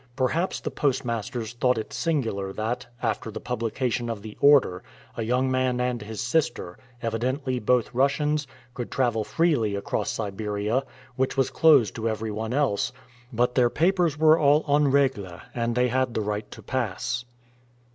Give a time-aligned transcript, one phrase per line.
[0.15, 4.81] Perhaps the postmasters thought it singular that, after the publication of the order,
[5.15, 10.83] a young man and his sister, evidently both Russians, could travel freely across Siberia,
[11.17, 12.91] which was closed to everyone else,
[13.31, 17.23] but their papers were all en règle and they had the right to pass.